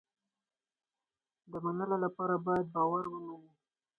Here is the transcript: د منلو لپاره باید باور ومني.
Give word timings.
د 1.51 1.53
منلو 1.63 1.97
لپاره 2.05 2.35
باید 2.47 2.67
باور 2.75 3.03
ومني. 3.07 3.51